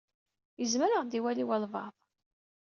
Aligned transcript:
Izmer 0.63 0.91
ad 0.91 0.99
ɣ-d-iwali 1.03 1.45
walebɛaḍ. 1.49 1.93